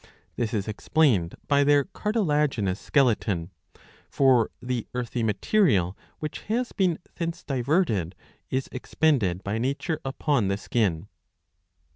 This 0.35 0.51
is 0.51 0.67
explained 0.67 1.35
by 1.47 1.63
their 1.63 1.83
cartilaginous 1.83 2.79
skeleton. 2.79 3.51
For 4.09 4.49
the 4.59 4.87
earthy 4.95 5.21
material 5.21 5.95
which 6.17 6.39
has 6.49 6.71
been 6.71 6.97
thence 7.17 7.43
diverted 7.43 8.15
is 8.49 8.67
expended 8.71 9.43
by 9.43 9.59
nature 9.59 10.01
upon 10.03 10.47
the 10.47 10.57
skin. 10.57 11.07